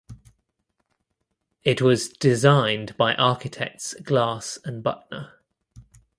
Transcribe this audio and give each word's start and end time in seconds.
It 1.63 1.79
was 1.79 2.09
designed 2.09 2.97
by 2.97 3.13
architects 3.13 3.93
Glass 4.01 4.57
and 4.65 4.83
Butner. 4.83 5.33